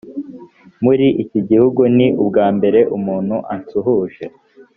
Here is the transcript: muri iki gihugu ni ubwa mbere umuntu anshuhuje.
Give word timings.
muri 0.83 1.07
iki 1.23 1.39
gihugu 1.49 1.81
ni 1.97 2.07
ubwa 2.23 2.45
mbere 2.57 2.79
umuntu 2.97 3.35
anshuhuje. 3.53 4.25